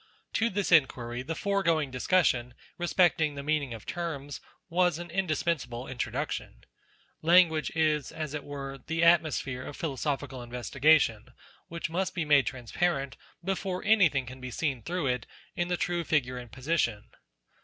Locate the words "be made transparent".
12.15-13.15